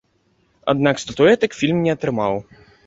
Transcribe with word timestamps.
Аднак 0.73 1.03
статуэтак 1.03 1.51
фільм 1.61 1.77
не 1.87 1.91
атрымаў. 1.99 2.33